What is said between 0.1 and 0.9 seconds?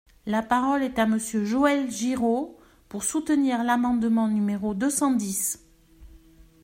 La parole